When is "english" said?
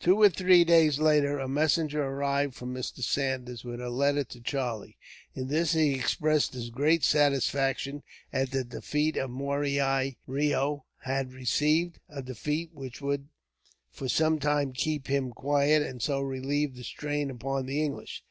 17.80-18.24